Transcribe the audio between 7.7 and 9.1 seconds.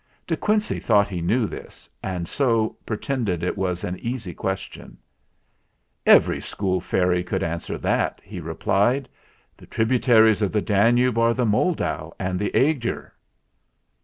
that," he replied.